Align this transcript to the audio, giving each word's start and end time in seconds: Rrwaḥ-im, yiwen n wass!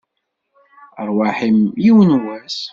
Rrwaḥ-im, 1.07 1.59
yiwen 1.83 2.09
n 2.19 2.21
wass! 2.23 2.57